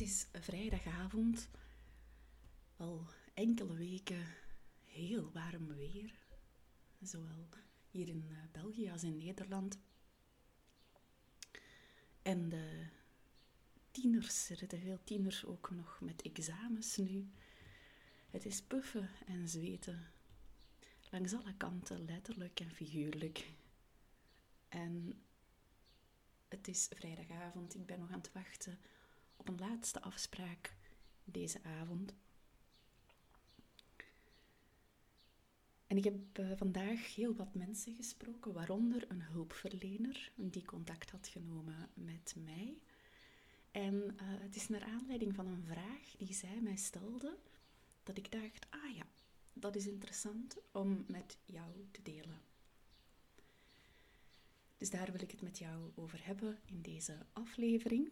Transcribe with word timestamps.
Het 0.00 0.08
is 0.08 0.26
vrijdagavond, 0.32 1.48
al 2.76 3.06
enkele 3.34 3.74
weken 3.74 4.26
heel 4.84 5.32
warm 5.32 5.74
weer, 5.74 6.14
zowel 7.00 7.48
hier 7.90 8.08
in 8.08 8.26
eh, 8.28 8.36
België 8.52 8.90
als 8.90 9.02
in 9.02 9.16
Nederland. 9.16 9.78
En 12.22 12.48
de 12.48 12.86
tieners, 13.90 14.50
er 14.50 14.56
zitten 14.56 14.80
veel 14.80 14.98
tieners 15.04 15.44
ook 15.44 15.70
nog 15.70 16.00
met 16.00 16.22
examens 16.22 16.96
nu. 16.96 17.30
Het 18.30 18.46
is 18.46 18.62
puffen 18.62 19.10
en 19.26 19.48
zweten, 19.48 20.06
langs 21.10 21.34
alle 21.34 21.54
kanten, 21.56 22.04
letterlijk 22.04 22.60
en 22.60 22.70
figuurlijk. 22.70 23.52
En 24.68 25.22
het 26.48 26.68
is 26.68 26.88
vrijdagavond, 26.94 27.74
ik 27.74 27.86
ben 27.86 27.98
nog 27.98 28.10
aan 28.10 28.18
het 28.18 28.32
wachten 28.32 28.78
op 29.40 29.48
een 29.48 29.58
laatste 29.58 30.00
afspraak 30.00 30.74
deze 31.24 31.62
avond. 31.62 32.14
En 35.86 35.96
ik 35.96 36.04
heb 36.04 36.38
uh, 36.38 36.52
vandaag 36.56 37.14
heel 37.14 37.34
wat 37.34 37.54
mensen 37.54 37.94
gesproken, 37.94 38.52
waaronder 38.52 39.04
een 39.08 39.22
hulpverlener 39.22 40.32
die 40.34 40.64
contact 40.64 41.10
had 41.10 41.28
genomen 41.28 41.90
met 41.94 42.34
mij. 42.44 42.78
En 43.70 43.94
uh, 43.94 44.10
het 44.20 44.56
is 44.56 44.68
naar 44.68 44.84
aanleiding 44.84 45.34
van 45.34 45.46
een 45.46 45.64
vraag 45.64 46.16
die 46.18 46.34
zij 46.34 46.60
mij 46.60 46.76
stelde, 46.76 47.38
dat 48.02 48.18
ik 48.18 48.32
dacht, 48.32 48.66
ah 48.70 48.96
ja, 48.96 49.06
dat 49.52 49.76
is 49.76 49.86
interessant 49.86 50.56
om 50.72 51.04
met 51.06 51.38
jou 51.44 51.86
te 51.90 52.02
delen. 52.02 52.40
Dus 54.76 54.90
daar 54.90 55.12
wil 55.12 55.20
ik 55.20 55.30
het 55.30 55.42
met 55.42 55.58
jou 55.58 55.90
over 55.94 56.26
hebben 56.26 56.58
in 56.64 56.82
deze 56.82 57.26
aflevering, 57.32 58.10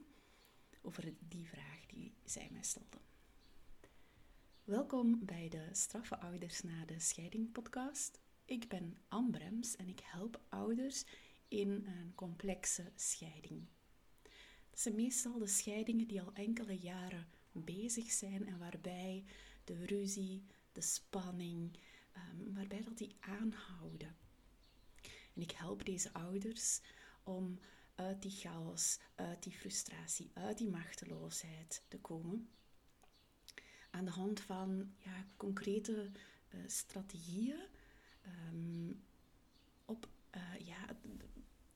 over 0.88 1.12
die 1.28 1.48
vraag 1.48 1.86
die 1.86 2.14
zij 2.24 2.48
mij 2.52 2.62
stelde. 2.62 2.98
Welkom 4.64 5.24
bij 5.24 5.48
de 5.48 5.68
Straffe 5.72 6.18
Ouders 6.18 6.62
na 6.62 6.84
de 6.84 7.00
Scheiding 7.00 7.52
podcast. 7.52 8.20
Ik 8.44 8.68
ben 8.68 8.96
Ambrems 9.08 9.76
en 9.76 9.88
ik 9.88 10.00
help 10.02 10.40
ouders 10.48 11.04
in 11.48 11.70
een 11.70 12.12
complexe 12.14 12.92
scheiding. 12.94 13.66
Dat 14.70 14.80
zijn 14.80 14.94
meestal 14.94 15.38
de 15.38 15.46
scheidingen 15.46 16.06
die 16.06 16.22
al 16.22 16.32
enkele 16.32 16.78
jaren 16.78 17.26
bezig 17.52 18.10
zijn 18.10 18.46
en 18.46 18.58
waarbij 18.58 19.24
de 19.64 19.84
ruzie, 19.84 20.44
de 20.72 20.80
spanning, 20.80 21.78
um, 22.16 22.54
waarbij 22.54 22.82
dat 22.82 22.98
die 22.98 23.16
aanhouden. 23.20 24.16
En 25.34 25.42
ik 25.42 25.50
help 25.50 25.84
deze 25.84 26.12
ouders 26.12 26.80
om 27.22 27.58
uit 27.98 28.22
die 28.22 28.30
chaos, 28.30 28.98
uit 29.14 29.42
die 29.42 29.52
frustratie, 29.52 30.30
uit 30.34 30.58
die 30.58 30.70
machteloosheid 30.70 31.82
te 31.88 31.98
komen. 31.98 32.48
Aan 33.90 34.04
de 34.04 34.10
hand 34.10 34.40
van 34.40 34.92
ja, 34.98 35.26
concrete 35.36 36.10
uh, 36.48 36.60
strategieën 36.66 37.60
um, 38.26 39.02
op, 39.84 40.08
uh, 40.36 40.66
ja, 40.66 40.96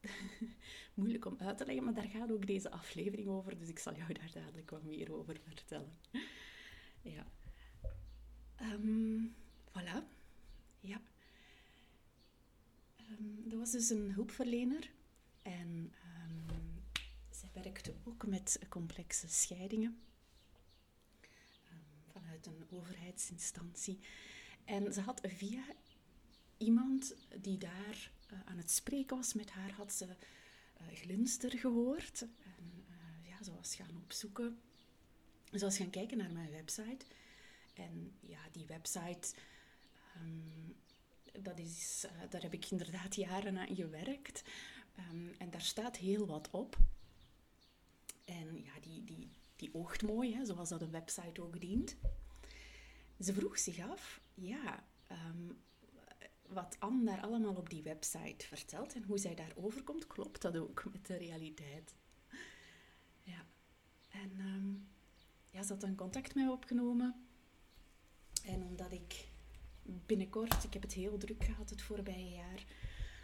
moeilijk 0.95 1.25
om 1.25 1.37
uit 1.39 1.59
te 1.59 1.65
leggen, 1.65 1.85
maar 1.85 1.95
daar 1.95 2.09
gaat 2.09 2.33
ook 2.33 2.47
deze 2.47 2.71
aflevering 2.71 3.29
over, 3.29 3.59
dus 3.59 3.69
ik 3.69 3.79
zal 3.79 3.95
jou 3.95 4.13
daar 4.13 4.31
dadelijk 4.33 4.71
wat 4.71 4.83
meer 4.83 5.13
over 5.13 5.41
vertellen. 5.45 5.97
ja. 7.03 7.27
Um, 8.61 9.35
voilà. 9.69 10.03
Ja. 10.81 11.01
Um, 13.11 13.51
er 13.51 13.59
was 13.59 13.71
dus 13.71 13.91
een 13.91 14.13
hulpverlener 14.13 14.91
en 15.43 15.93
werkte 17.63 17.95
ook 18.05 18.27
met 18.27 18.59
complexe 18.69 19.29
scheidingen 19.29 20.01
vanuit 22.13 22.47
een 22.47 22.67
overheidsinstantie. 22.71 23.99
En 24.65 24.93
ze 24.93 25.01
had 25.01 25.21
via 25.23 25.65
iemand 26.57 27.15
die 27.41 27.59
daar 27.59 28.11
uh, 28.33 28.39
aan 28.45 28.57
het 28.57 28.71
spreken 28.71 29.17
was 29.17 29.35
met 29.35 29.51
haar, 29.51 29.73
had 29.73 29.93
ze 29.93 30.05
uh, 30.07 30.97
Glinster 30.97 31.59
gehoord. 31.59 32.21
En 32.21 32.85
uh, 32.89 33.29
ja, 33.29 33.43
ze 33.43 33.55
was 33.55 33.75
gaan 33.75 34.01
opzoeken. 34.05 34.59
Ze 35.53 35.59
was 35.59 35.77
gaan 35.77 35.91
kijken 35.91 36.19
naar 36.19 36.33
mijn 36.33 36.51
website. 36.51 37.05
En 37.75 38.13
ja, 38.21 38.41
die 38.53 38.67
website, 38.67 39.35
um, 40.17 40.77
dat 41.43 41.59
is, 41.59 42.05
uh, 42.07 42.31
daar 42.31 42.43
heb 42.43 42.53
ik 42.53 42.71
inderdaad 42.71 43.15
jaren 43.15 43.59
aan 43.59 43.77
gewerkt. 43.77 44.43
Um, 45.11 45.35
en 45.39 45.51
daar 45.51 45.61
staat 45.61 45.97
heel 45.97 46.27
wat 46.27 46.51
op. 46.51 46.77
En 48.33 48.63
ja, 48.63 48.81
die, 48.81 49.05
die, 49.05 49.31
die 49.57 49.75
oogt 49.75 50.03
mooi, 50.03 50.35
hè, 50.35 50.45
zoals 50.45 50.69
dat 50.69 50.83
een 50.83 50.91
website 50.91 51.43
ook 51.43 51.61
dient. 51.61 51.97
Ze 53.21 53.35
vroeg 53.35 53.59
zich 53.59 53.91
af, 53.91 54.21
ja, 54.35 54.85
um, 55.11 55.63
wat 56.43 56.77
Anne 56.79 57.05
daar 57.05 57.21
allemaal 57.21 57.55
op 57.55 57.71
die 57.71 57.83
website 57.83 58.47
vertelt 58.47 58.95
en 58.95 59.05
hoe 59.05 59.19
zij 59.19 59.35
daarover 59.35 59.83
komt, 59.83 60.07
klopt 60.07 60.43
dat 60.43 60.57
ook 60.57 60.85
met 60.93 61.07
de 61.07 61.17
realiteit? 61.17 61.95
Ja, 63.23 63.47
en 64.09 64.41
um, 64.41 64.89
ja, 65.51 65.63
ze 65.63 65.73
had 65.73 65.83
een 65.83 65.97
contact 65.97 66.35
met 66.35 66.45
me 66.45 66.53
opgenomen. 66.53 67.27
En 68.45 68.63
omdat 68.63 68.93
ik 68.93 69.29
binnenkort, 69.83 70.65
ik 70.65 70.73
heb 70.73 70.83
het 70.83 70.93
heel 70.93 71.19
druk 71.19 71.45
gehad 71.45 71.71
het 71.71 71.83
voorbije 71.83 72.31
jaar, 72.31 72.65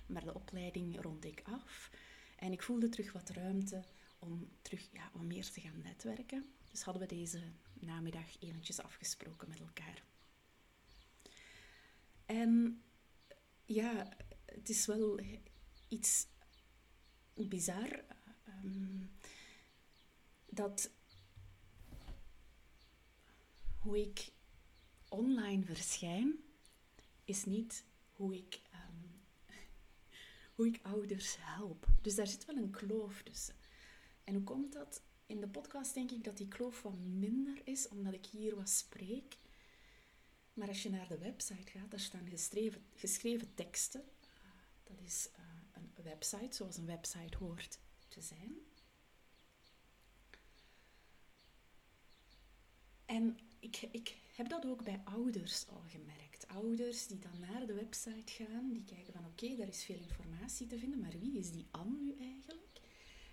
maar 0.07 0.25
de 0.25 0.35
opleiding 0.35 1.03
rond 1.03 1.25
ik 1.25 1.43
af. 1.45 1.91
En 2.37 2.53
ik 2.53 2.63
voelde 2.63 2.89
terug 2.89 3.13
wat 3.13 3.31
ruimte 3.31 3.85
om 4.19 4.49
terug 4.63 4.89
ja, 4.93 5.11
wat 5.13 5.23
meer 5.23 5.51
te 5.51 5.61
gaan 5.61 5.83
netwerken. 5.83 6.53
Dus 6.71 6.83
hadden 6.83 7.03
we 7.03 7.15
deze 7.15 7.43
namiddag 7.73 8.41
eventjes 8.41 8.81
afgesproken 8.81 9.49
met 9.49 9.61
elkaar. 9.61 10.03
En 12.27 12.83
ja, 13.65 14.09
het 14.45 14.69
is 14.69 14.87
wel 14.87 15.21
iets 15.89 16.27
bizar 17.35 18.05
um, 18.65 19.11
dat 20.47 20.91
hoe 23.79 23.99
ik 23.99 24.33
online 25.09 25.65
verschijn, 25.65 26.39
is 27.25 27.45
niet 27.45 27.85
hoe 28.13 28.37
ik, 28.37 28.61
um, 28.73 29.21
hoe 30.55 30.67
ik 30.67 30.81
ouders 30.83 31.37
help. 31.39 31.87
Dus 32.03 32.15
daar 32.15 32.27
zit 32.27 32.45
wel 32.45 32.57
een 32.57 32.71
kloof 32.71 33.23
tussen. 33.23 33.55
En 34.29 34.35
hoe 34.35 34.43
komt 34.43 34.73
dat? 34.73 35.03
In 35.27 35.41
de 35.41 35.49
podcast 35.49 35.95
denk 35.95 36.11
ik 36.11 36.25
dat 36.25 36.37
die 36.37 36.49
kloof 36.49 36.83
wat 36.83 36.99
minder 36.99 37.61
is, 37.65 37.89
omdat 37.89 38.13
ik 38.13 38.27
hier 38.27 38.57
wat 38.57 38.69
spreek. 38.69 39.37
Maar 40.53 40.69
als 40.69 40.83
je 40.83 40.91
naar 40.91 41.09
de 41.09 41.19
website 41.19 41.71
gaat, 41.71 41.91
daar 41.91 42.01
staan 42.01 42.29
geschreven, 42.29 42.83
geschreven 42.95 43.55
teksten. 43.55 44.05
Dat 44.85 45.01
is 45.05 45.29
uh, 45.39 45.45
een 45.73 46.05
website, 46.05 46.57
zoals 46.57 46.77
een 46.77 46.87
website 46.87 47.37
hoort 47.37 47.79
te 48.09 48.21
zijn. 48.21 48.55
En 53.05 53.39
ik, 53.59 53.89
ik 53.91 54.17
heb 54.35 54.49
dat 54.49 54.67
ook 54.67 54.85
bij 54.85 55.01
ouders 55.05 55.69
al 55.69 55.83
gemerkt. 55.87 56.49
Ouders 56.49 57.07
die 57.07 57.19
dan 57.19 57.39
naar 57.41 57.67
de 57.67 57.75
website 57.75 58.33
gaan, 58.33 58.73
die 58.73 58.85
kijken 58.85 59.13
van 59.13 59.27
oké, 59.27 59.57
daar 59.57 59.69
is 59.69 59.85
veel 59.85 60.01
informatie 60.01 60.67
te 60.67 60.79
vinden, 60.79 61.01
maar 61.01 61.19
wie 61.19 61.39
is 61.39 61.51
die 61.51 61.67
Anne 61.71 61.99
nu 61.99 62.11
eigenlijk? 62.11 62.28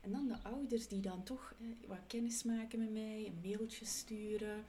En 0.05 0.11
dan 0.11 0.27
de 0.27 0.43
ouders 0.43 0.87
die 0.87 1.01
dan 1.01 1.23
toch 1.23 1.53
eh, 1.59 1.87
wat 1.87 2.07
kennis 2.07 2.43
maken 2.43 2.79
met 2.79 2.91
mij, 2.91 3.25
een 3.25 3.39
mailtje 3.41 3.85
sturen. 3.85 4.65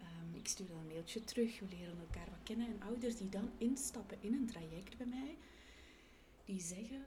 Um, 0.00 0.34
ik 0.34 0.48
stuur 0.48 0.66
dan 0.66 0.76
een 0.78 0.86
mailtje 0.86 1.24
terug, 1.24 1.58
we 1.58 1.66
leren 1.68 1.98
elkaar 1.98 2.30
wat 2.30 2.42
kennen. 2.42 2.66
En 2.66 2.82
ouders 2.82 3.16
die 3.16 3.28
dan 3.28 3.50
instappen 3.58 4.16
in 4.20 4.34
een 4.34 4.46
traject 4.46 4.96
bij 4.96 5.06
mij, 5.06 5.36
die 6.44 6.60
zeggen, 6.60 7.06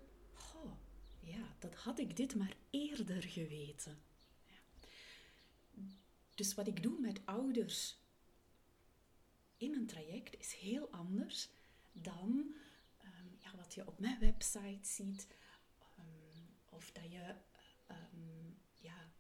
oh, 0.56 0.72
ja, 1.20 1.56
dat 1.60 1.76
had 1.76 2.00
ik 2.00 2.18
dit 2.18 2.36
maar 2.36 2.56
eerder 2.70 3.24
geweten. 3.24 3.98
Ja. 4.46 5.82
Dus 6.36 6.54
wat 6.54 6.68
ik 6.68 6.84
doe 6.84 7.00
met 7.00 7.26
ouders 7.26 7.98
in 9.58 9.74
een 9.74 9.88
traject 9.88 10.40
is 10.40 10.54
heel 10.54 10.90
anders 10.92 11.50
dan 11.92 12.54
um, 13.04 13.38
ja, 13.40 13.56
wat 13.56 13.74
je 13.74 13.88
op 13.88 14.00
mijn 14.00 14.20
website 14.20 14.88
ziet. 14.90 15.28
Um, 16.00 16.48
of 16.70 16.92
dat 16.92 17.12
je 17.12 17.36
um, 17.88 18.58
ja, 18.78 19.12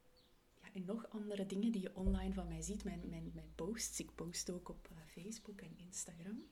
en 0.73 0.85
nog 0.85 1.09
andere 1.09 1.45
dingen 1.45 1.71
die 1.71 1.81
je 1.81 1.95
online 1.95 2.33
van 2.33 2.47
mij 2.47 2.61
ziet. 2.61 2.83
Mijn, 2.83 3.09
mijn, 3.09 3.31
mijn 3.33 3.51
posts. 3.55 3.99
Ik 3.99 4.15
post 4.15 4.49
ook 4.49 4.69
op 4.69 4.89
uh, 4.91 4.97
Facebook 5.05 5.61
en 5.61 5.77
Instagram. 5.77 6.43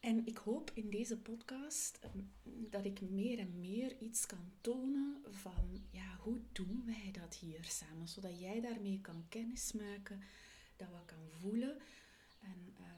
En 0.00 0.26
ik 0.26 0.36
hoop 0.36 0.70
in 0.74 0.90
deze 0.90 1.18
podcast 1.18 1.98
dat 2.70 2.84
ik 2.84 3.00
meer 3.00 3.38
en 3.38 3.60
meer 3.60 3.98
iets 3.98 4.26
kan 4.26 4.52
tonen 4.60 5.22
van 5.28 5.86
ja, 5.90 6.16
hoe 6.20 6.40
doen 6.52 6.82
wij 6.86 7.10
dat 7.12 7.34
hier 7.34 7.64
samen, 7.64 8.08
zodat 8.08 8.40
jij 8.40 8.60
daarmee 8.60 9.00
kan 9.00 9.24
kennismaken, 9.28 10.22
dat 10.76 10.90
wat 10.90 11.04
kan 11.04 11.28
voelen 11.30 11.76
en 12.40 12.74
dat 12.74 12.97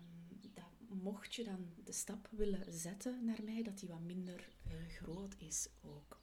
mocht 0.91 1.35
je 1.35 1.45
dan 1.45 1.73
de 1.85 1.93
stap 1.93 2.29
willen 2.31 2.73
zetten 2.73 3.25
naar 3.25 3.43
mij, 3.43 3.63
dat 3.63 3.79
die 3.79 3.89
wat 3.89 4.01
minder 4.01 4.49
uh, 4.67 4.73
groot 4.89 5.35
is 5.39 5.69
ook. 5.81 6.19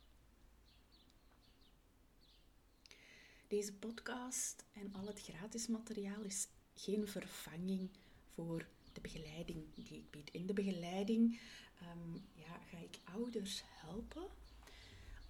Deze 3.47 3.73
podcast 3.73 4.65
en 4.73 4.93
al 4.93 5.05
het 5.05 5.21
gratis 5.21 5.67
materiaal 5.67 6.21
is 6.21 6.47
geen 6.73 7.07
vervanging 7.07 7.89
voor 8.33 8.67
de 8.93 9.01
begeleiding 9.01 9.63
die 9.73 9.97
ik 9.97 10.09
bied. 10.09 10.31
In 10.31 10.45
de 10.45 10.53
begeleiding 10.53 11.39
ehm, 11.79 12.13
ja, 12.33 12.59
ga 12.69 12.77
ik 12.77 12.99
ouders 13.03 13.63
helpen 13.65 14.27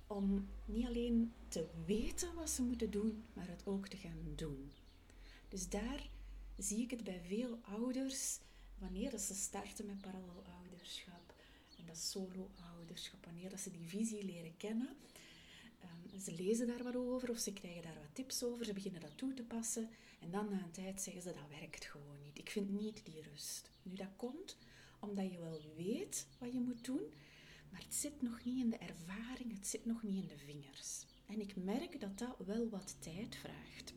om 0.07 0.47
niet 0.65 0.85
alleen 0.85 1.33
te 1.47 1.67
weten 1.85 2.35
wat 2.35 2.49
ze 2.49 2.63
moeten 2.63 2.91
doen, 2.91 3.23
maar 3.33 3.47
het 3.47 3.65
ook 3.65 3.87
te 3.87 3.97
gaan 3.97 4.33
doen. 4.35 4.71
Dus 5.49 5.69
daar 5.69 6.09
zie 6.57 6.81
ik 6.81 6.91
het 6.91 7.03
bij 7.03 7.21
veel 7.27 7.59
ouders 7.61 8.39
wanneer 8.77 9.17
ze 9.17 9.33
starten 9.33 9.85
met 9.85 10.01
parallelouderschap 10.01 11.33
en 11.77 11.85
dat 11.85 11.97
solo-ouderschap, 11.97 13.25
wanneer 13.25 13.49
dat 13.49 13.59
ze 13.59 13.71
die 13.71 13.87
visie 13.87 14.23
leren 14.23 14.57
kennen. 14.57 14.95
Um, 16.13 16.19
ze 16.19 16.31
lezen 16.31 16.67
daar 16.67 16.83
wat 16.83 16.95
over 16.95 17.29
of 17.29 17.37
ze 17.37 17.53
krijgen 17.53 17.81
daar 17.81 17.93
wat 17.93 18.15
tips 18.15 18.43
over, 18.43 18.65
ze 18.65 18.73
beginnen 18.73 19.01
dat 19.01 19.17
toe 19.17 19.33
te 19.33 19.43
passen 19.43 19.89
en 20.19 20.31
dan 20.31 20.49
na 20.49 20.63
een 20.63 20.71
tijd 20.71 21.01
zeggen 21.01 21.21
ze 21.21 21.33
dat 21.33 21.59
werkt 21.59 21.85
gewoon 21.85 22.19
niet. 22.23 22.37
Ik 22.37 22.49
vind 22.49 22.69
niet 22.69 23.05
die 23.05 23.21
rust. 23.21 23.69
Nu 23.83 23.95
dat 23.95 24.15
komt 24.15 24.57
omdat 24.99 25.31
je 25.31 25.39
wel 25.39 25.61
weet 25.75 26.27
wat 26.39 26.53
je 26.53 26.59
moet 26.59 26.85
doen, 26.85 27.13
maar 27.71 27.81
het 27.81 27.95
zit 27.95 28.21
nog 28.21 28.43
niet 28.43 28.63
in 28.63 28.69
de 28.69 28.77
ervaring, 28.77 29.53
het 29.53 29.67
zit 29.67 29.85
nog 29.85 30.03
niet 30.03 30.21
in 30.21 30.27
de 30.27 30.37
vingers. 30.37 31.05
En 31.25 31.41
ik 31.41 31.55
merk 31.55 31.99
dat 31.99 32.17
dat 32.17 32.35
wel 32.45 32.69
wat 32.69 32.95
tijd 32.99 33.35
vraagt. 33.35 33.93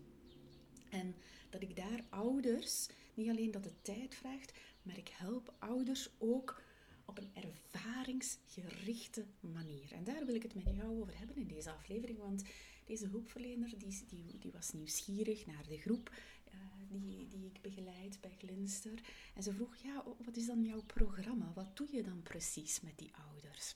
En 0.90 1.14
dat 1.50 1.62
ik 1.62 1.76
daar 1.76 2.04
ouders, 2.08 2.86
niet 3.14 3.28
alleen 3.28 3.50
dat 3.50 3.64
het 3.64 3.84
tijd 3.84 4.14
vraagt, 4.14 4.52
maar 4.82 4.98
ik 4.98 5.08
help 5.08 5.54
ouders 5.58 6.10
ook 6.18 6.62
op 7.04 7.18
een 7.18 7.30
ervaringsgerichte 7.34 9.26
manier. 9.40 9.92
En 9.92 10.04
daar 10.04 10.26
wil 10.26 10.34
ik 10.34 10.42
het 10.42 10.54
met 10.54 10.76
jou 10.76 11.00
over 11.00 11.18
hebben 11.18 11.36
in 11.36 11.46
deze 11.46 11.70
aflevering, 11.70 12.18
want 12.18 12.44
deze 12.86 13.06
hulpverlener 13.06 13.78
die, 13.78 14.04
die, 14.08 14.38
die 14.38 14.52
was 14.52 14.72
nieuwsgierig 14.72 15.46
naar 15.46 15.66
de 15.68 15.78
groep 15.78 16.10
uh, 16.54 16.60
die, 16.88 17.28
die 17.28 17.46
ik 17.46 17.60
begeleid 17.60 18.20
bij 18.20 18.34
Glinster. 18.38 19.00
En 19.34 19.42
ze 19.42 19.52
vroeg, 19.52 19.76
ja, 19.76 20.04
wat 20.24 20.36
is 20.36 20.46
dan 20.46 20.64
jouw 20.64 20.82
programma? 20.82 21.52
Wat 21.54 21.76
doe 21.76 21.88
je 21.92 22.02
dan 22.02 22.22
precies 22.22 22.80
met 22.80 22.98
die 22.98 23.10
ouders? 23.28 23.74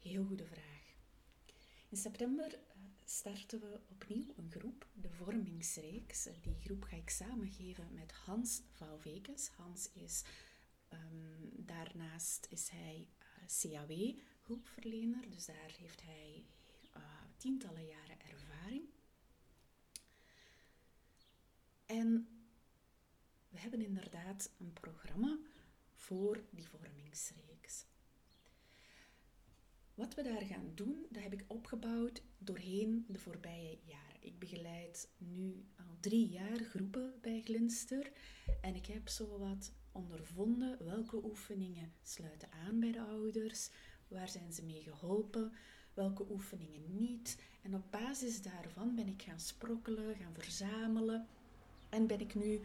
Heel 0.00 0.24
goede 0.24 0.46
vraag. 0.46 0.94
In 1.88 1.96
september 1.96 2.58
starten 3.04 3.60
we 3.60 3.80
opnieuw 3.88 4.34
een 4.36 4.50
groep, 4.50 4.86
de 4.92 5.10
Vormingsreeks. 5.10 6.28
Die 6.40 6.56
groep 6.60 6.82
ga 6.84 6.96
ik 6.96 7.10
samengeven 7.10 7.94
met 7.94 8.12
Hans 8.12 8.62
Valvekes. 8.72 9.48
Hans 9.48 9.90
is, 9.92 10.22
um, 10.92 11.50
daarnaast 11.52 12.46
is 12.50 12.68
hij 12.68 13.08
eh, 13.18 13.26
CAW-hulpverlener, 13.46 15.30
dus 15.30 15.46
daar 15.46 15.74
heeft 15.78 16.02
hij 16.02 16.44
uh, 16.96 17.02
tientallen 17.36 17.86
jaren 17.86 18.20
ervaring. 18.20 18.84
En 21.86 22.28
we 23.48 23.58
hebben 23.58 23.80
inderdaad 23.80 24.50
een 24.58 24.72
programma 24.72 25.38
voor 25.94 26.44
die 26.50 26.68
vormingsreeks. 26.68 27.84
Wat 29.94 30.14
we 30.14 30.22
daar 30.22 30.42
gaan 30.42 30.72
doen, 30.74 31.06
dat 31.10 31.22
heb 31.22 31.32
ik 31.32 31.44
opgebouwd 31.46 32.22
doorheen 32.38 33.04
de 33.08 33.18
voorbije 33.18 33.78
jaren. 33.84 34.16
Ik 34.20 34.38
begeleid 34.38 35.08
nu 35.18 35.64
al 35.76 35.96
drie 36.00 36.28
jaar 36.28 36.58
groepen 36.58 37.14
bij 37.20 37.40
Glinster 37.44 38.10
en 38.60 38.74
ik 38.74 38.86
heb 38.86 39.08
zo 39.08 39.38
wat 39.38 39.72
ondervonden 39.92 40.84
welke 40.84 41.24
oefeningen 41.24 41.92
sluiten 42.02 42.48
aan 42.66 42.80
bij 42.80 42.92
de 42.92 43.00
ouders, 43.00 43.70
waar 44.08 44.28
zijn 44.28 44.52
ze 44.52 44.64
mee 44.64 44.82
geholpen, 44.82 45.52
welke 45.94 46.30
oefeningen 46.30 46.82
niet. 46.88 47.36
En 47.62 47.74
op 47.74 47.90
basis 47.90 48.42
daarvan 48.42 48.94
ben 48.94 49.08
ik 49.08 49.22
gaan 49.22 49.40
sprokkelen, 49.40 50.16
gaan 50.16 50.34
verzamelen 50.34 51.26
en 51.88 52.06
ben 52.06 52.20
ik 52.20 52.34
nu 52.34 52.60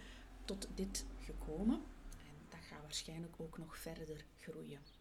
tot 0.46 0.68
dit 0.76 1.06
gekomen. 1.20 1.82
En 2.12 2.36
dat 2.50 2.60
gaat 2.60 2.82
waarschijnlijk 2.82 3.34
ook 3.38 3.58
nog 3.58 3.78
verder 3.78 4.26
groeien. 4.40 4.97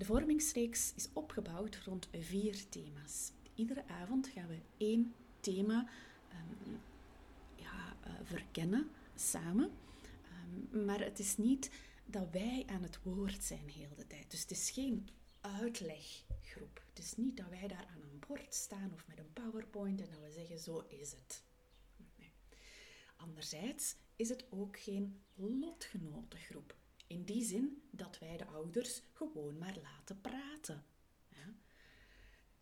De 0.00 0.06
vormingsreeks 0.06 0.92
is 0.96 1.08
opgebouwd 1.12 1.76
rond 1.84 2.08
vier 2.18 2.68
thema's. 2.68 3.32
Iedere 3.54 3.84
avond 3.86 4.28
gaan 4.28 4.48
we 4.48 4.58
één 4.76 5.14
thema 5.40 5.88
um, 6.32 6.80
ja, 7.54 7.96
uh, 8.06 8.12
verkennen 8.22 8.90
samen. 9.14 9.70
Um, 10.72 10.84
maar 10.84 11.00
het 11.00 11.18
is 11.18 11.36
niet 11.36 11.70
dat 12.06 12.30
wij 12.30 12.64
aan 12.66 12.82
het 12.82 13.02
woord 13.02 13.44
zijn 13.44 13.68
heel 13.68 13.94
de 13.96 14.06
tijd. 14.06 14.30
Dus 14.30 14.40
het 14.40 14.50
is 14.50 14.70
geen 14.70 15.08
uitleggroep. 15.40 16.82
Het 16.88 17.04
is 17.04 17.16
niet 17.16 17.36
dat 17.36 17.48
wij 17.48 17.68
daar 17.68 17.86
aan 17.90 18.02
een 18.02 18.22
bord 18.28 18.54
staan 18.54 18.90
of 18.94 19.06
met 19.08 19.18
een 19.18 19.32
PowerPoint 19.32 20.00
en 20.00 20.10
dat 20.10 20.20
we 20.20 20.30
zeggen 20.30 20.58
zo 20.58 20.84
is 20.88 21.10
het. 21.10 21.42
Anderzijds 23.16 23.96
is 24.16 24.28
het 24.28 24.44
ook 24.50 24.78
geen 24.78 25.20
lotgenotengroep. 25.34 26.79
In 27.10 27.24
die 27.24 27.44
zin 27.44 27.82
dat 27.90 28.18
wij 28.18 28.36
de 28.36 28.46
ouders 28.46 29.02
gewoon 29.12 29.58
maar 29.58 29.76
laten 29.82 30.20
praten. 30.20 30.84
Ja. 31.28 31.54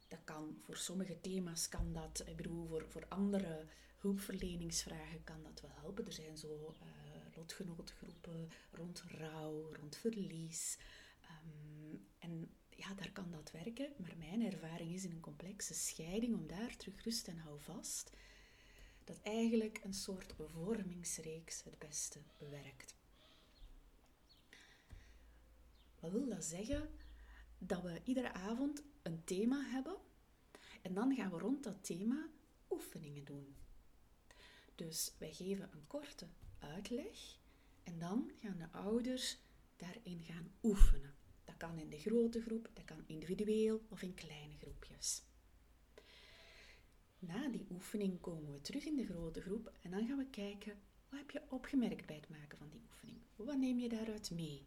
Dat 0.09 0.25
kan 0.25 0.59
voor 0.61 0.77
sommige 0.77 1.21
thema's 1.21 1.69
kan 1.69 1.93
dat, 1.93 2.23
ik 2.27 2.37
bedoel, 2.37 2.67
voor, 2.67 2.85
voor 2.89 3.06
andere 3.09 3.67
hulpverleningsvragen 3.99 5.25
kan 5.25 5.43
dat 5.43 5.61
wel 5.61 5.71
helpen. 5.75 6.06
Er 6.06 6.12
zijn 6.12 6.37
zo 6.37 6.75
uh, 6.83 7.37
lotgenotengroepen 7.37 8.49
rond 8.71 9.03
rouw, 9.09 9.75
rond 9.75 9.97
verlies. 9.97 10.79
Ehm, 11.21 11.97
en 12.19 12.51
ja, 12.71 12.94
daar 12.94 13.12
kan 13.12 13.31
dat 13.31 13.51
werken. 13.51 13.93
Maar 13.97 14.17
mijn 14.19 14.43
ervaring 14.43 14.94
is 14.94 15.05
in 15.05 15.12
een 15.12 15.21
complexe 15.21 15.75
scheiding, 15.75 16.35
om 16.35 16.47
daar 16.47 16.77
terug 16.77 17.05
rust 17.05 17.29
en 17.29 17.39
hou 17.39 17.61
vast, 17.61 18.11
dat 19.05 19.21
eigenlijk 19.23 19.81
een 19.85 19.94
soort 19.94 20.35
vormingsreeks 20.37 21.62
het 21.65 21.79
beste 21.79 22.21
werkt. 22.39 22.98
Wat 26.00 26.11
wil 26.11 26.29
dat 26.29 26.45
zeggen? 26.45 26.91
Dat 27.59 27.83
we 27.83 28.00
iedere 28.05 28.33
avond 28.33 28.83
een 29.03 29.25
thema 29.25 29.71
hebben 29.71 29.97
en 30.83 30.95
dan 30.95 31.15
gaan 31.15 31.31
we 31.31 31.39
rond 31.39 31.65
dat 31.65 31.85
thema 31.85 32.29
oefeningen 32.71 33.25
doen. 33.25 33.56
Dus 34.75 35.15
wij 35.19 35.33
geven 35.33 35.73
een 35.73 35.87
korte 35.87 36.27
uitleg 36.59 37.39
en 37.83 37.99
dan 37.99 38.31
gaan 38.41 38.59
de 38.59 38.71
ouders 38.71 39.39
daarin 39.77 40.23
gaan 40.23 40.53
oefenen. 40.62 41.15
Dat 41.45 41.56
kan 41.56 41.79
in 41.79 41.91
de 41.91 41.99
grote 41.99 42.41
groep, 42.41 42.71
dat 42.73 42.85
kan 42.85 43.03
individueel 43.06 43.83
of 43.89 44.03
in 44.03 44.15
kleine 44.15 44.56
groepjes. 44.56 45.22
Na 47.19 47.49
die 47.49 47.67
oefening 47.70 48.20
komen 48.20 48.53
we 48.53 48.61
terug 48.61 48.84
in 48.84 48.96
de 48.96 49.06
grote 49.06 49.41
groep 49.41 49.72
en 49.82 49.91
dan 49.91 50.06
gaan 50.06 50.19
we 50.19 50.27
kijken 50.31 50.79
wat 51.08 51.19
heb 51.19 51.31
je 51.31 51.43
opgemerkt 51.49 52.06
bij 52.06 52.17
het 52.17 52.29
maken 52.29 52.58
van 52.58 52.69
die 52.69 52.81
oefening? 52.91 53.19
Wat 53.37 53.56
neem 53.56 53.79
je 53.79 53.89
daaruit 53.89 54.31
mee? 54.31 54.67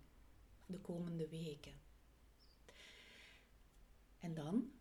De 0.72 0.80
komende 0.80 1.28
weken. 1.28 1.74
En 4.20 4.34
dan 4.34 4.72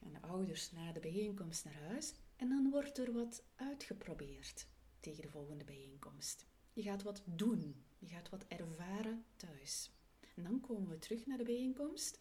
gaan 0.00 0.12
de 0.12 0.22
ouders 0.22 0.72
na 0.72 0.92
de 0.92 1.00
bijeenkomst 1.00 1.64
naar 1.64 1.80
huis 1.88 2.14
en 2.36 2.48
dan 2.48 2.70
wordt 2.70 2.98
er 2.98 3.12
wat 3.12 3.42
uitgeprobeerd 3.54 4.66
tegen 5.00 5.22
de 5.22 5.30
volgende 5.30 5.64
bijeenkomst. 5.64 6.46
Je 6.72 6.82
gaat 6.82 7.02
wat 7.02 7.22
doen, 7.24 7.84
je 7.98 8.06
gaat 8.06 8.28
wat 8.28 8.46
ervaren 8.48 9.24
thuis. 9.36 9.90
En 10.34 10.42
dan 10.42 10.60
komen 10.60 10.88
we 10.88 10.98
terug 10.98 11.26
naar 11.26 11.38
de 11.38 11.44
bijeenkomst 11.44 12.20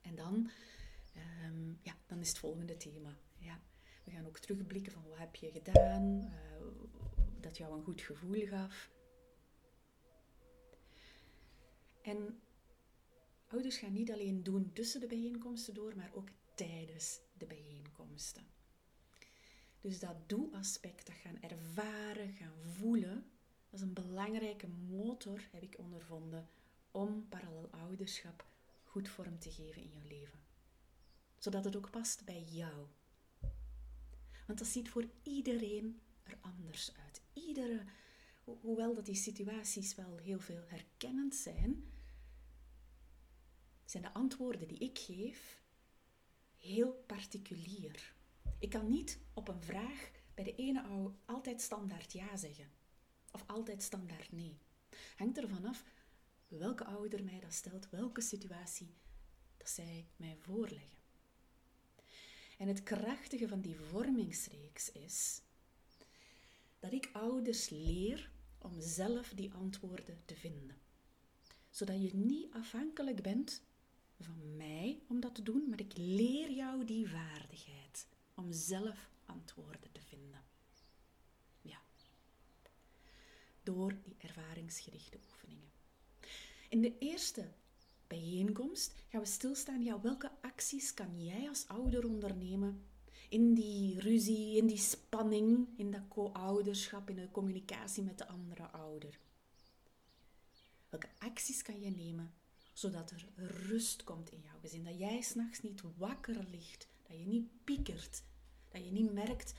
en 0.00 0.14
dan, 0.14 0.50
um, 1.44 1.78
ja, 1.82 1.96
dan 2.06 2.20
is 2.20 2.28
het 2.28 2.38
volgende 2.38 2.76
thema. 2.76 3.18
Ja. 3.38 3.60
We 4.04 4.10
gaan 4.10 4.26
ook 4.26 4.38
terugblikken 4.38 4.92
van 4.92 5.08
wat 5.08 5.18
heb 5.18 5.34
je 5.34 5.50
gedaan, 5.50 6.22
uh, 6.22 6.32
dat 7.40 7.56
jou 7.56 7.76
een 7.76 7.84
goed 7.84 8.00
gevoel 8.00 8.46
gaf. 8.46 8.90
En 12.06 12.40
ouders 13.46 13.76
gaan 13.76 13.92
niet 13.92 14.12
alleen 14.12 14.42
doen 14.42 14.72
tussen 14.72 15.00
de 15.00 15.06
bijeenkomsten 15.06 15.74
door, 15.74 15.96
maar 15.96 16.10
ook 16.14 16.28
tijdens 16.54 17.20
de 17.38 17.46
bijeenkomsten. 17.46 18.46
Dus 19.80 19.98
dat 19.98 20.28
doe-aspect, 20.28 21.06
dat 21.06 21.16
gaan 21.16 21.40
ervaren, 21.40 22.32
gaan 22.32 22.58
voelen, 22.62 23.30
dat 23.70 23.80
is 23.80 23.86
een 23.86 23.92
belangrijke 23.92 24.68
motor, 24.68 25.48
heb 25.52 25.62
ik 25.62 25.78
ondervonden, 25.78 26.48
om 26.90 27.28
parallel 27.28 27.68
ouderschap 27.70 28.46
goed 28.82 29.08
vorm 29.08 29.38
te 29.38 29.50
geven 29.50 29.82
in 29.82 29.92
je 29.92 30.08
leven. 30.08 30.38
Zodat 31.38 31.64
het 31.64 31.76
ook 31.76 31.90
past 31.90 32.24
bij 32.24 32.42
jou. 32.42 32.86
Want 34.46 34.58
dat 34.58 34.68
ziet 34.68 34.88
voor 34.88 35.08
iedereen 35.22 36.00
er 36.22 36.38
anders 36.40 36.92
uit. 37.04 37.20
Iedere, 37.32 37.84
hoewel 38.44 38.94
dat 38.94 39.06
die 39.06 39.14
situaties 39.14 39.94
wel 39.94 40.16
heel 40.16 40.40
veel 40.40 40.62
herkennend 40.66 41.34
zijn, 41.34 41.94
zijn 43.86 44.02
de 44.02 44.12
antwoorden 44.12 44.68
die 44.68 44.78
ik 44.78 44.98
geef 44.98 45.62
heel 46.56 46.92
particulier. 47.06 48.14
Ik 48.58 48.70
kan 48.70 48.88
niet 48.88 49.18
op 49.34 49.48
een 49.48 49.62
vraag 49.62 50.10
bij 50.34 50.44
de 50.44 50.54
ene 50.54 51.12
altijd 51.24 51.60
standaard 51.60 52.12
ja 52.12 52.36
zeggen. 52.36 52.70
Of 53.30 53.44
altijd 53.46 53.82
standaard 53.82 54.32
nee. 54.32 54.58
Hangt 55.16 55.38
ervan 55.38 55.64
af 55.64 55.84
welke 56.48 56.84
ouder 56.84 57.24
mij 57.24 57.40
dat 57.40 57.54
stelt, 57.54 57.90
welke 57.90 58.20
situatie 58.20 58.94
dat 59.56 59.68
zij 59.68 60.06
mij 60.16 60.36
voorleggen. 60.36 60.98
En 62.58 62.68
het 62.68 62.82
krachtige 62.82 63.48
van 63.48 63.60
die 63.60 63.76
vormingsreeks 63.76 64.92
is 64.92 65.42
dat 66.78 66.92
ik 66.92 67.10
ouders 67.12 67.68
leer 67.68 68.30
om 68.58 68.80
zelf 68.80 69.28
die 69.28 69.52
antwoorden 69.52 70.22
te 70.24 70.36
vinden. 70.36 70.76
Zodat 71.70 72.02
je 72.02 72.14
niet 72.14 72.52
afhankelijk 72.52 73.22
bent 73.22 73.62
van 74.18 74.56
mij 74.56 75.02
om 75.08 75.20
dat 75.20 75.34
te 75.34 75.42
doen, 75.42 75.68
maar 75.68 75.80
ik 75.80 75.96
leer 75.96 76.50
jou 76.50 76.84
die 76.84 77.08
vaardigheid 77.08 78.06
om 78.34 78.52
zelf 78.52 79.10
antwoorden 79.26 79.92
te 79.92 80.00
vinden. 80.00 80.44
Ja. 81.60 81.82
Door 83.62 83.96
die 84.02 84.16
ervaringsgerichte 84.18 85.18
oefeningen. 85.30 85.70
In 86.68 86.80
de 86.80 86.98
eerste 86.98 87.52
bijeenkomst 88.06 88.94
gaan 89.08 89.20
we 89.20 89.26
stilstaan, 89.26 89.82
ja, 89.82 90.00
welke 90.00 90.30
acties 90.40 90.94
kan 90.94 91.24
jij 91.24 91.48
als 91.48 91.68
ouder 91.68 92.06
ondernemen 92.06 92.84
in 93.28 93.54
die 93.54 94.00
ruzie, 94.00 94.56
in 94.56 94.66
die 94.66 94.78
spanning, 94.78 95.68
in 95.76 95.90
dat 95.90 96.08
co-ouderschap, 96.08 97.10
in 97.10 97.16
de 97.16 97.30
communicatie 97.30 98.02
met 98.02 98.18
de 98.18 98.28
andere 98.28 98.70
ouder? 98.70 99.18
Welke 100.88 101.08
acties 101.18 101.62
kan 101.62 101.80
je 101.80 101.90
nemen 101.90 102.34
zodat 102.78 103.10
er 103.10 103.28
rust 103.36 104.04
komt 104.04 104.30
in 104.30 104.40
jouw 104.40 104.58
gezin? 104.60 104.84
Dat 104.84 104.98
jij 104.98 105.20
s'nachts 105.20 105.62
niet 105.62 105.82
wakker 105.96 106.44
ligt, 106.50 106.88
dat 107.02 107.18
je 107.18 107.26
niet 107.26 107.64
piekert, 107.64 108.22
dat 108.68 108.84
je 108.84 108.90
niet 108.90 109.12
merkt, 109.12 109.54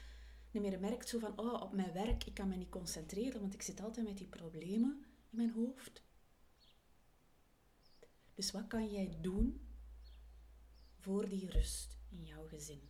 niet 0.52 0.64
meer 0.64 0.80
merkt 0.80 1.10
zo 1.10 1.20
van, 1.20 1.40
oh, 1.40 1.62
op 1.62 1.74
mijn 1.74 1.94
werk, 1.94 2.24
ik 2.24 2.34
kan 2.34 2.48
me 2.48 2.56
niet 2.56 2.70
concentreren, 2.70 3.42
want 3.42 3.54
ik 3.54 3.62
zit 3.62 3.82
altijd 3.82 4.08
met 4.08 4.18
die 4.18 4.28
problemen 4.28 5.06
in 5.30 5.38
mijn 5.38 5.52
hoofd. 5.52 6.04
Dus 8.34 8.52
wat 8.52 8.68
kan 8.68 8.92
jij 8.92 9.18
doen 9.22 9.62
voor 11.00 11.30
die 11.30 11.50
rust 11.50 11.98
in 12.10 12.26
jouw 12.26 12.48
gezin? 12.48 12.82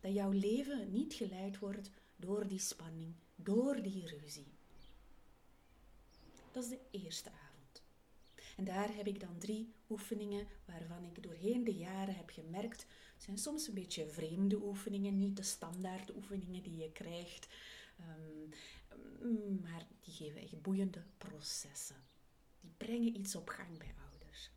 Dat 0.00 0.12
jouw 0.12 0.30
leven 0.30 0.92
niet 0.92 1.14
geleid 1.14 1.58
wordt 1.58 1.90
door 2.16 2.46
die 2.48 2.58
spanning, 2.58 3.14
door 3.34 3.82
die 3.82 4.06
ruzie. 4.06 4.52
Dat 6.52 6.64
is 6.64 6.68
de 6.68 6.80
eerste. 6.90 7.30
En 8.56 8.64
daar 8.64 8.94
heb 8.94 9.06
ik 9.06 9.20
dan 9.20 9.38
drie 9.38 9.72
oefeningen 9.90 10.46
waarvan 10.64 11.04
ik 11.04 11.22
doorheen 11.22 11.64
de 11.64 11.74
jaren 11.74 12.14
heb 12.14 12.30
gemerkt, 12.30 12.86
zijn 13.16 13.38
soms 13.38 13.68
een 13.68 13.74
beetje 13.74 14.08
vreemde 14.08 14.62
oefeningen, 14.62 15.18
niet 15.18 15.36
de 15.36 15.42
standaard 15.42 16.14
oefeningen 16.14 16.62
die 16.62 16.76
je 16.76 16.92
krijgt, 16.92 17.48
um, 19.22 19.60
maar 19.60 19.86
die 20.00 20.14
geven 20.14 20.40
echt 20.40 20.62
boeiende 20.62 21.02
processen. 21.18 21.96
Die 22.60 22.72
brengen 22.76 23.16
iets 23.16 23.34
op 23.34 23.48
gang 23.48 23.78
bij 23.78 23.94
ouders. 24.10 24.50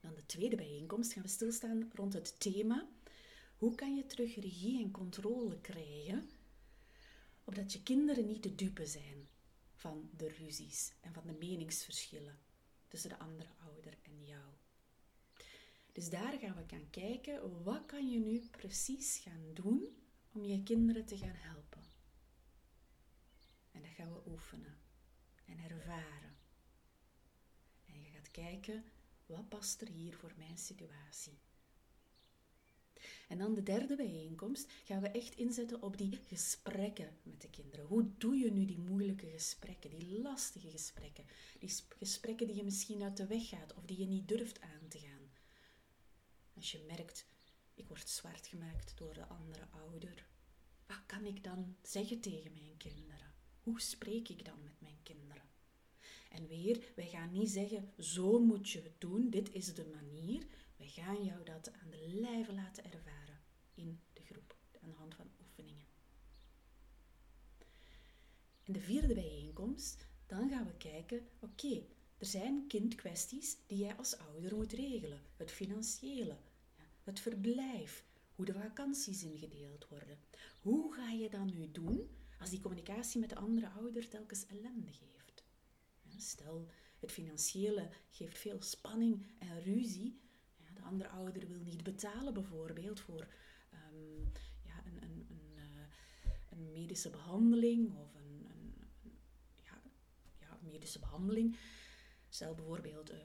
Dan 0.00 0.14
de 0.14 0.26
tweede 0.26 0.56
bijeenkomst 0.56 1.12
gaan 1.12 1.22
we 1.22 1.28
stilstaan 1.28 1.90
rond 1.94 2.12
het 2.12 2.40
thema 2.40 2.88
hoe 3.56 3.74
kan 3.74 3.96
je 3.96 4.06
terug 4.06 4.34
regie 4.34 4.82
en 4.82 4.90
controle 4.90 5.60
krijgen, 5.60 6.30
opdat 7.44 7.72
je 7.72 7.82
kinderen 7.82 8.26
niet 8.26 8.42
de 8.42 8.54
dupe 8.54 8.86
zijn 8.86 9.28
van 9.82 10.10
de 10.16 10.28
ruzies 10.28 10.92
en 11.00 11.12
van 11.12 11.26
de 11.26 11.32
meningsverschillen 11.32 12.38
tussen 12.88 13.10
de 13.10 13.18
andere 13.18 13.48
ouder 13.58 13.98
en 14.02 14.24
jou. 14.24 14.52
Dus 15.92 16.10
daar 16.10 16.38
gaan 16.38 16.56
we 16.56 16.64
gaan 16.66 16.90
kijken, 16.90 17.62
wat 17.62 17.86
kan 17.86 18.10
je 18.10 18.18
nu 18.18 18.48
precies 18.50 19.18
gaan 19.18 19.54
doen 19.54 19.96
om 20.32 20.44
je 20.44 20.62
kinderen 20.62 21.04
te 21.04 21.16
gaan 21.16 21.34
helpen. 21.34 21.84
En 23.70 23.82
dat 23.82 23.90
gaan 23.90 24.12
we 24.12 24.30
oefenen 24.30 24.78
en 25.44 25.58
ervaren. 25.58 26.36
En 27.84 28.00
je 28.00 28.10
gaat 28.10 28.30
kijken, 28.30 28.84
wat 29.26 29.48
past 29.48 29.80
er 29.80 29.88
hier 29.88 30.16
voor 30.16 30.32
mijn 30.36 30.58
situatie? 30.58 31.38
En 33.28 33.38
dan 33.38 33.54
de 33.54 33.62
derde 33.62 33.96
bijeenkomst 33.96 34.72
gaan 34.84 35.00
we 35.00 35.08
echt 35.08 35.36
inzetten 35.36 35.82
op 35.82 35.96
die 35.96 36.18
gesprekken 36.26 37.16
met 37.22 37.40
de 37.40 37.50
kinderen. 37.50 37.86
Hoe 37.86 38.10
doe 38.18 38.36
je 38.36 38.52
nu 38.52 38.64
die 38.64 38.78
moeilijke 38.78 39.26
gesprekken, 39.26 39.90
die 39.90 40.20
lastige 40.20 40.70
gesprekken? 40.70 41.24
Die 41.58 41.70
gesprekken 41.98 42.46
die 42.46 42.56
je 42.56 42.64
misschien 42.64 43.02
uit 43.02 43.16
de 43.16 43.26
weg 43.26 43.48
gaat 43.48 43.74
of 43.74 43.84
die 43.84 43.98
je 43.98 44.06
niet 44.06 44.28
durft 44.28 44.60
aan 44.60 44.88
te 44.88 44.98
gaan. 44.98 45.30
Als 46.54 46.72
je 46.72 46.84
merkt, 46.86 47.26
ik 47.74 47.88
word 47.88 48.08
zwart 48.08 48.46
gemaakt 48.46 48.92
door 48.96 49.14
de 49.14 49.26
andere 49.26 49.66
ouder. 49.70 50.26
Wat 50.86 51.06
kan 51.06 51.24
ik 51.24 51.44
dan 51.44 51.76
zeggen 51.82 52.20
tegen 52.20 52.52
mijn 52.52 52.76
kinderen? 52.76 53.34
Hoe 53.60 53.80
spreek 53.80 54.28
ik 54.28 54.44
dan 54.44 54.62
met 54.62 54.80
mijn 54.80 54.98
kinderen? 55.02 55.42
En 56.30 56.46
weer, 56.46 56.92
wij 56.94 57.08
gaan 57.08 57.32
niet 57.32 57.50
zeggen, 57.50 57.92
zo 57.98 58.38
moet 58.38 58.70
je 58.70 58.82
het 58.82 59.00
doen, 59.00 59.30
dit 59.30 59.52
is 59.52 59.74
de 59.74 59.84
manier. 59.92 60.46
Wij 60.82 60.90
gaan 60.90 61.24
jou 61.24 61.44
dat 61.44 61.72
aan 61.72 61.90
de 61.90 62.08
lijve 62.08 62.52
laten 62.52 62.84
ervaren 62.84 63.40
in 63.74 64.00
de 64.12 64.22
groep, 64.22 64.56
aan 64.82 64.90
de 64.90 64.96
hand 64.96 65.14
van 65.14 65.30
oefeningen. 65.40 65.86
In 68.62 68.72
de 68.72 68.80
vierde 68.80 69.14
bijeenkomst, 69.14 70.06
dan 70.26 70.48
gaan 70.48 70.66
we 70.66 70.76
kijken, 70.76 71.28
oké, 71.40 71.86
er 72.18 72.26
zijn 72.26 72.66
kindkwesties 72.66 73.56
die 73.66 73.78
jij 73.78 73.96
als 73.96 74.18
ouder 74.18 74.56
moet 74.56 74.72
regelen. 74.72 75.20
Het 75.36 75.50
financiële, 75.50 76.36
het 77.02 77.20
verblijf, 77.20 78.04
hoe 78.34 78.44
de 78.44 78.52
vakanties 78.52 79.22
ingedeeld 79.22 79.88
worden. 79.88 80.18
Hoe 80.60 80.94
ga 80.94 81.10
je 81.10 81.30
dat 81.30 81.44
nu 81.44 81.70
doen 81.70 82.10
als 82.40 82.50
die 82.50 82.60
communicatie 82.60 83.20
met 83.20 83.28
de 83.28 83.36
andere 83.36 83.68
ouder 83.68 84.08
telkens 84.08 84.46
ellende 84.46 84.92
geeft? 84.92 85.44
Stel, 86.16 86.68
het 87.00 87.12
financiële 87.12 87.90
geeft 88.10 88.38
veel 88.38 88.62
spanning 88.62 89.26
en 89.38 89.62
ruzie, 89.62 90.20
de 90.74 90.82
andere 90.82 91.08
ouder 91.08 91.46
wil 91.46 91.60
niet 91.60 91.82
betalen 91.82 92.34
bijvoorbeeld 92.34 93.00
voor 93.00 93.26
um, 93.72 94.32
ja, 94.62 94.82
een, 94.86 95.02
een, 95.02 95.26
een, 95.30 95.56
uh, 95.56 96.32
een, 96.50 96.72
medische 96.72 97.10
behandeling 97.10 97.94
of 97.96 98.14
een, 98.14 98.46
ja, 99.54 99.80
ja, 100.38 100.58
medische 100.62 100.98
behandeling. 100.98 101.56
Stel 102.28 102.54
bijvoorbeeld, 102.54 103.10
uh, 103.10 103.16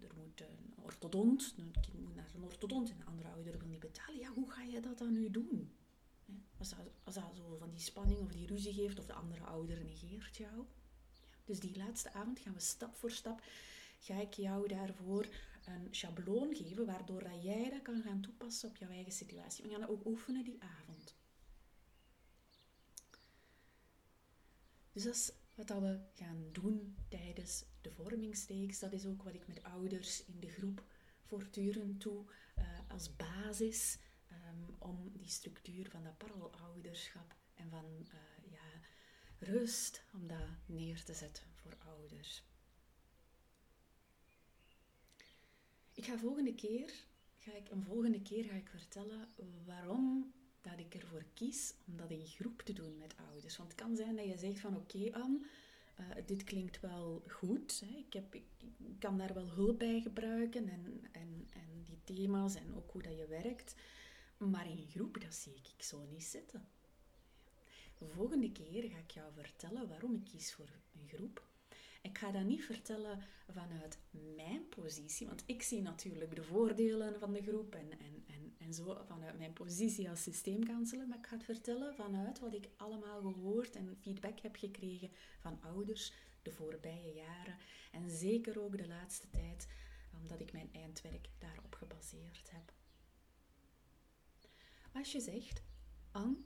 er 0.00 0.14
moet 0.14 0.40
een 0.40 0.72
orthodont, 0.82 1.54
een 1.56 1.74
kind 1.80 2.00
moet 2.00 2.14
naar 2.14 2.30
een 2.34 2.42
orthodont 2.42 2.90
en 2.90 2.98
de 2.98 3.04
andere 3.04 3.28
ouder 3.28 3.58
wil 3.58 3.68
niet 3.68 3.80
betalen. 3.80 4.20
Ja, 4.20 4.32
hoe 4.32 4.50
ga 4.50 4.62
je 4.62 4.80
dat 4.80 4.98
dan 4.98 5.12
nu 5.12 5.30
doen? 5.30 5.72
Als 6.58 6.70
dat, 6.70 6.78
als 7.04 7.14
dat 7.14 7.24
zo 7.36 7.56
van 7.58 7.70
die 7.70 7.80
spanning 7.80 8.20
of 8.20 8.32
die 8.32 8.46
ruzie 8.46 8.72
geeft 8.72 8.98
of 8.98 9.06
de 9.06 9.12
andere 9.12 9.44
ouder 9.44 9.84
negeert 9.84 10.36
jou. 10.36 10.66
Dus 11.44 11.60
die 11.60 11.76
laatste 11.76 12.12
avond 12.12 12.38
gaan 12.38 12.52
we 12.52 12.60
stap 12.60 12.94
voor 12.94 13.10
stap, 13.10 13.42
ga 13.98 14.20
ik 14.20 14.32
jou 14.32 14.68
daarvoor 14.68 15.26
een 15.66 15.88
schabloon 15.90 16.54
geven, 16.54 16.86
waardoor 16.86 17.22
dat 17.22 17.42
jij 17.42 17.70
dat 17.70 17.82
kan 17.82 18.02
gaan 18.02 18.20
toepassen 18.20 18.68
op 18.68 18.76
jouw 18.76 18.90
eigen 18.90 19.12
situatie. 19.12 19.64
We 19.64 19.70
gaan 19.70 19.80
dat 19.80 19.90
ook 19.90 20.06
oefenen 20.06 20.44
die 20.44 20.62
avond. 20.62 21.16
Dus 24.92 25.02
dat 25.02 25.14
is 25.14 25.32
wat 25.54 25.68
we 25.68 26.00
gaan 26.14 26.48
doen 26.52 26.96
tijdens 27.08 27.64
de 27.80 27.90
vormingsreeks. 27.90 28.78
Dat 28.78 28.92
is 28.92 29.06
ook 29.06 29.22
wat 29.22 29.34
ik 29.34 29.46
met 29.46 29.62
ouders 29.62 30.24
in 30.24 30.40
de 30.40 30.48
groep 30.48 30.84
voortdurend 31.22 32.02
doe 32.02 32.24
uh, 32.58 32.64
als 32.88 33.16
basis 33.16 33.98
um, 34.30 34.76
om 34.78 35.10
die 35.12 35.28
structuur 35.28 35.90
van 35.90 36.04
dat 36.04 36.18
paralouderschap 36.18 37.36
en 37.54 37.70
van 37.70 37.84
uh, 37.84 38.50
ja, 38.50 38.80
rust, 39.38 40.04
om 40.12 40.26
dat 40.26 40.48
neer 40.66 41.04
te 41.04 41.14
zetten 41.14 41.44
voor 41.54 41.76
ouders. 41.78 42.44
Ik 46.02 46.08
ga 46.08 46.18
volgende 46.18 46.54
keer, 46.54 46.92
ga 47.38 47.52
ik, 47.52 47.70
een 47.70 47.82
volgende 47.82 48.22
keer 48.22 48.44
ga 48.44 48.54
ik 48.54 48.68
vertellen 48.68 49.28
waarom 49.64 50.32
dat 50.60 50.78
ik 50.78 50.94
ervoor 50.94 51.24
kies 51.34 51.74
om 51.86 51.96
dat 51.96 52.10
in 52.10 52.26
groep 52.26 52.62
te 52.62 52.72
doen 52.72 52.98
met 52.98 53.14
ouders. 53.28 53.56
Want 53.56 53.72
het 53.72 53.80
kan 53.80 53.96
zijn 53.96 54.16
dat 54.16 54.24
je 54.24 54.38
zegt 54.38 54.60
van 54.60 54.76
oké 54.76 54.96
okay, 54.96 55.24
uh, 56.00 56.26
dit 56.26 56.44
klinkt 56.44 56.80
wel 56.80 57.22
goed. 57.26 57.82
Hè. 57.84 57.96
Ik, 57.96 58.12
heb, 58.12 58.34
ik, 58.34 58.44
kan 58.98 59.18
daar 59.18 59.34
wel 59.34 59.50
hulp 59.50 59.78
bij 59.78 60.00
gebruiken 60.00 60.68
en, 60.68 61.04
en, 61.12 61.48
en 61.52 61.82
die 61.84 62.00
thema's 62.04 62.54
en 62.54 62.74
ook 62.74 62.90
hoe 62.90 63.02
dat 63.02 63.16
je 63.16 63.26
werkt. 63.26 63.74
Maar 64.36 64.70
in 64.70 64.86
groep, 64.90 65.20
dat 65.20 65.34
zie 65.34 65.54
ik 65.54 65.82
zo 65.82 66.06
niet 66.10 66.24
zitten. 66.24 66.68
De 67.98 68.08
volgende 68.08 68.52
keer 68.52 68.90
ga 68.90 68.98
ik 68.98 69.10
jou 69.10 69.32
vertellen 69.32 69.88
waarom 69.88 70.14
ik 70.14 70.24
kies 70.24 70.54
voor 70.54 70.68
een 70.94 71.08
groep. 71.08 71.50
Ik 72.02 72.18
ga 72.18 72.30
dat 72.30 72.44
niet 72.44 72.64
vertellen 72.64 73.22
vanuit 73.48 73.98
mijn 74.36 74.68
positie, 74.68 75.26
want 75.26 75.42
ik 75.46 75.62
zie 75.62 75.82
natuurlijk 75.82 76.34
de 76.34 76.42
voordelen 76.42 77.18
van 77.18 77.32
de 77.32 77.42
groep 77.42 77.74
en, 77.74 77.90
en, 77.90 78.24
en, 78.26 78.54
en 78.58 78.74
zo 78.74 79.02
vanuit 79.06 79.38
mijn 79.38 79.52
positie 79.52 80.10
als 80.10 80.22
systeemkanseler, 80.22 81.08
maar 81.08 81.18
ik 81.18 81.26
ga 81.26 81.36
het 81.36 81.44
vertellen 81.44 81.94
vanuit 81.94 82.38
wat 82.38 82.54
ik 82.54 82.68
allemaal 82.76 83.20
gehoord 83.20 83.76
en 83.76 83.96
feedback 84.00 84.40
heb 84.40 84.56
gekregen 84.56 85.10
van 85.40 85.62
ouders 85.62 86.12
de 86.42 86.52
voorbije 86.52 87.14
jaren 87.14 87.56
en 87.92 88.10
zeker 88.10 88.62
ook 88.62 88.78
de 88.78 88.86
laatste 88.86 89.30
tijd, 89.30 89.68
omdat 90.20 90.40
ik 90.40 90.52
mijn 90.52 90.68
eindwerk 90.72 91.28
daarop 91.38 91.74
gebaseerd 91.74 92.50
heb. 92.50 92.72
Als 94.92 95.12
je 95.12 95.20
zegt, 95.20 95.62
Anne, 96.10 96.36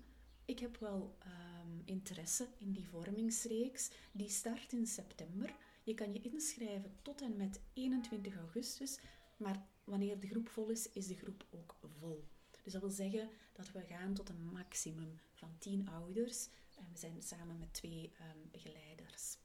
ik 0.46 0.58
heb 0.58 0.76
wel 0.76 1.16
um, 1.26 1.82
interesse 1.84 2.48
in 2.58 2.72
die 2.72 2.88
vormingsreeks. 2.88 3.90
Die 4.12 4.28
start 4.28 4.72
in 4.72 4.86
september. 4.86 5.54
Je 5.82 5.94
kan 5.94 6.12
je 6.12 6.20
inschrijven 6.20 6.92
tot 7.02 7.20
en 7.20 7.36
met 7.36 7.60
21 7.72 8.36
augustus. 8.36 8.98
Maar 9.36 9.66
wanneer 9.84 10.20
de 10.20 10.26
groep 10.26 10.48
vol 10.48 10.68
is, 10.68 10.92
is 10.92 11.06
de 11.06 11.16
groep 11.16 11.46
ook 11.50 11.76
vol. 11.80 12.24
Dus 12.62 12.72
dat 12.72 12.82
wil 12.82 12.90
zeggen 12.90 13.30
dat 13.52 13.72
we 13.72 13.80
gaan 13.80 14.14
tot 14.14 14.28
een 14.28 14.44
maximum 14.52 15.20
van 15.32 15.58
10 15.58 15.88
ouders. 15.88 16.48
En 16.76 16.86
we 16.92 16.98
zijn 16.98 17.22
samen 17.22 17.58
met 17.58 17.72
twee 17.72 18.12
ehm, 18.18 18.38
begeleiders. 18.50 19.38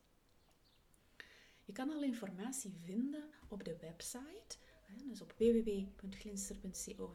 Je 1.66 1.72
kan 1.74 1.90
al 1.90 2.04
informatie 2.04 2.74
vinden 2.84 3.24
op 3.48 3.64
de 3.64 3.78
website, 3.78 4.58
dus 5.08 5.22
op 5.22 5.34
www.glinster.co 5.38 7.12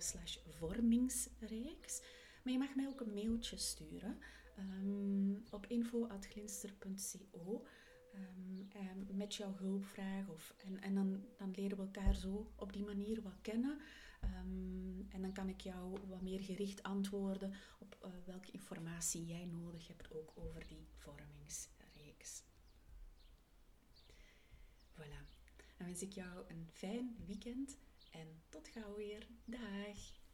vormingsreeks. 0.49 2.03
Maar 2.47 2.55
je 2.55 2.61
mag 2.61 2.75
mij 2.75 2.87
ook 2.87 3.01
een 3.01 3.15
mailtje 3.15 3.57
sturen 3.57 4.19
um, 4.59 5.45
op 5.51 5.67
info.glinster.co 5.67 7.67
um, 8.15 8.69
met 9.17 9.35
jouw 9.35 9.57
hulpvraag. 9.57 10.29
Of, 10.29 10.55
en 10.57 10.81
en 10.81 10.95
dan, 10.95 11.25
dan 11.37 11.51
leren 11.51 11.77
we 11.77 11.83
elkaar 11.83 12.15
zo 12.15 12.53
op 12.57 12.73
die 12.73 12.85
manier 12.85 13.23
wat 13.23 13.41
kennen. 13.43 13.81
Ehm, 14.21 15.01
en 15.09 15.23
dan 15.23 15.33
kan 15.33 15.49
ik 15.49 15.61
jou 15.61 16.01
wat 16.09 16.23
meer 16.23 16.41
gericht 16.41 16.83
antwoorden 16.83 17.53
op 17.79 17.99
uh, 18.05 18.11
welke 18.25 18.51
informatie 18.51 19.27
jij 19.27 19.45
nodig 19.45 19.89
hebt 19.89 20.11
ook 20.11 20.33
over 20.35 20.67
die 20.67 20.89
vormingsreeks. 20.97 22.43
Voilà. 24.93 25.25
Dan 25.77 25.87
wens 25.87 26.03
ik 26.03 26.13
jou 26.13 26.45
een 26.49 26.69
fijn 26.71 27.17
weekend 27.27 27.79
en 28.11 28.43
tot 28.49 28.69
gauw 28.69 28.97
weer. 28.97 29.27
Dag! 29.45 30.25